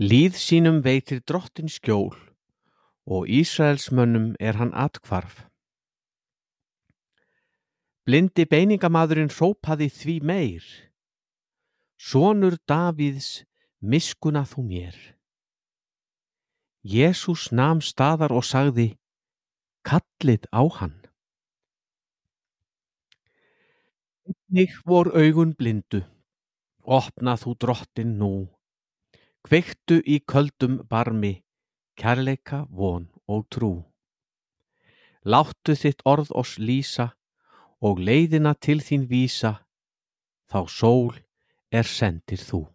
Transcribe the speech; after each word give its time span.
Líð 0.00 0.38
sínum 0.40 0.78
veitir 0.80 1.18
Drottinn 1.28 1.68
skjól 1.68 2.14
og 3.04 3.28
Ísraelsmönnum 3.28 4.30
er 4.40 4.56
hann 4.56 4.72
athvarf. 4.72 5.42
Blindi 8.08 8.46
beiningamadurinn 8.48 9.28
hrópaði 9.28 9.90
því 9.92 10.14
meir. 10.24 10.64
Sonur 12.00 12.56
Davíðs, 12.64 13.44
miskuna 13.84 14.46
þú 14.48 14.64
mér. 14.70 14.96
Jésús 16.80 17.50
nam 17.52 17.82
staðar 17.84 18.32
og 18.32 18.46
sagði, 18.48 18.94
kallið 19.84 20.48
á 20.48 20.64
hann. 20.78 20.96
Einnig 24.24 24.80
vor 24.88 25.12
augun 25.12 25.52
blindu, 25.52 26.00
opna 26.88 27.36
þú 27.36 27.52
drottin 27.60 28.16
nú, 28.16 28.48
kveiktu 29.46 30.00
í 30.04 30.20
köldum 30.26 30.80
barmi, 30.88 31.42
kærleika, 31.96 32.66
von 32.70 33.08
og 33.28 33.46
trú. 33.52 33.72
Láttu 35.24 35.76
þitt 35.76 36.04
orð 36.04 36.30
oss 36.32 36.58
lýsa 36.58 37.10
og 37.80 38.00
leiðina 38.00 38.54
til 38.54 38.80
þín 38.84 39.06
vísa, 39.08 39.60
þá 40.50 40.60
sól 40.68 41.16
er 41.70 41.88
sendir 41.88 42.40
þú. 42.40 42.66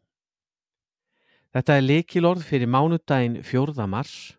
Þetta 1.54 1.78
er 1.78 1.86
leikilorð 1.86 2.44
fyrir 2.44 2.68
mánudaginn 2.68 3.42
4. 3.44 3.88
mars, 3.88 4.36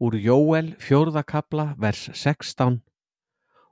úr 0.00 0.16
Jóel 0.16 0.74
4. 0.80 1.22
kapla 1.22 1.74
vers 1.78 2.08
16, 2.12 2.80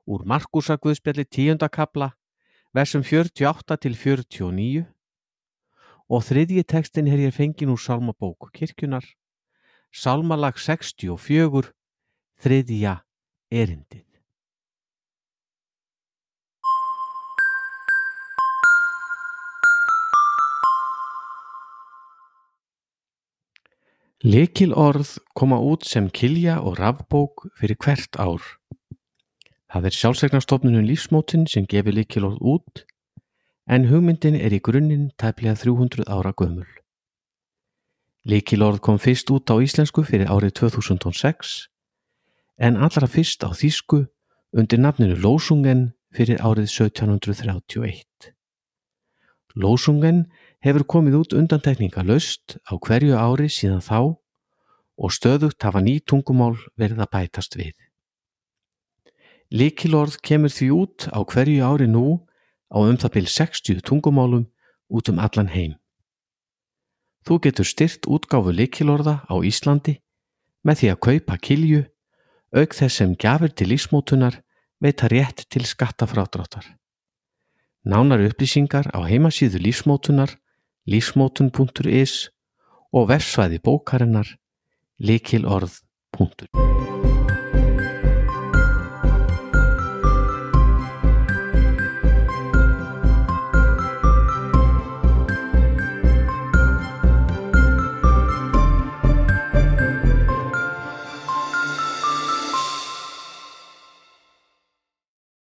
úr 0.06 0.24
Markusa 0.24 0.76
Guðspjalli 0.76 1.24
10. 1.24 1.68
kapla 1.72 2.12
versum 2.72 3.02
48 3.02 3.77
til 3.77 3.96
49 3.96 4.86
og 6.09 6.25
þriðji 6.25 6.64
tekstin 6.64 7.09
er 7.12 7.20
hér 7.20 7.34
fengin 7.37 7.73
úr 7.73 7.81
Salmabók 7.81 8.48
kirkjunar, 8.56 9.05
Salmalag 9.92 10.56
64, 10.61 11.73
þriðja 12.41 13.01
erindið. 13.53 14.05
Lekil 24.19 24.73
orð 24.75 25.12
koma 25.39 25.61
út 25.62 25.84
sem 25.86 26.09
kilja 26.11 26.56
og 26.59 26.81
rafbók 26.81 27.45
fyrir 27.55 27.79
hvert 27.79 28.19
ár. 28.19 28.42
Það 29.70 29.84
er 29.86 29.95
sjálfsegnarstofnunum 29.95 30.89
lífsmótin 30.89 31.45
sem 31.47 31.69
gefur 31.70 31.95
lekil 31.95 32.27
orð 32.27 32.41
út 32.42 32.83
en 33.69 33.88
hugmyndin 33.91 34.36
er 34.36 34.55
í 34.56 34.61
grunninn 34.64 35.11
tæplega 35.20 35.55
300 35.61 36.08
ára 36.08 36.33
gömul. 36.33 36.69
Lekil 38.24 38.64
orð 38.64 38.80
kom 38.84 38.98
fyrst 39.00 39.30
út 39.33 39.52
á 39.52 39.61
íslensku 39.61 40.05
fyrir 40.08 40.28
árið 40.33 40.56
2006 40.64 41.69
en 42.58 42.77
allra 42.77 43.06
fyrst 43.06 43.44
á 43.44 43.52
þýsku 43.52 44.06
undir 44.56 44.80
nafninu 44.80 45.16
Lósungen 45.20 45.92
fyrir 46.12 46.41
árið 46.41 46.72
1731. 46.72 48.33
Lósungen 49.55 50.24
hefur 50.64 50.84
komið 50.84 51.19
út 51.20 51.36
undantekninga 51.36 52.05
löst 52.08 52.56
á 52.64 52.74
hverju 52.77 53.16
ári 53.16 53.48
síðan 53.52 53.84
þá 53.84 54.16
og 54.98 55.14
stöðugt 55.14 55.62
hafa 55.62 55.83
ný 55.84 56.00
tungumál 56.00 56.56
verið 56.77 57.05
að 57.05 57.12
bætast 57.14 57.56
við. 57.58 57.77
Likilorð 59.52 60.19
kemur 60.20 60.52
því 60.52 60.69
út 60.74 61.08
á 61.14 61.20
hverju 61.22 61.62
ári 61.64 61.86
nú 61.89 62.27
á 62.72 62.78
um 62.78 62.97
það 62.97 63.14
byrj 63.14 63.30
60 63.34 63.84
tungumálum 63.84 64.47
út 64.88 65.08
um 65.08 65.19
allan 65.19 65.52
heim. 65.52 65.77
Þú 67.24 67.40
getur 67.45 67.68
styrt 67.68 68.08
útgáfu 68.08 68.52
likilorða 68.55 69.24
á 69.29 69.34
Íslandi 69.45 69.98
með 70.64 70.80
því 70.80 70.90
að 70.92 71.02
kaupa 71.06 71.36
kilju 71.36 71.83
auk 72.56 72.74
þess 72.74 73.01
sem 73.01 73.14
gjafir 73.17 73.52
til 73.52 73.68
lífsmótunar 73.73 74.40
veita 74.80 75.08
rétt 75.11 75.45
til 75.52 75.64
skattafrádráttar. 75.68 76.64
Nánar 77.84 78.24
upplýsingar 78.24 78.89
á 78.96 79.00
heimasíðu 79.05 79.61
lífsmótunar 79.64 80.36
lífsmótun.is 80.89 82.30
og 82.92 83.08
versvæði 83.12 83.61
bókarinnar 83.61 84.36
likilorð.is 84.98 87.17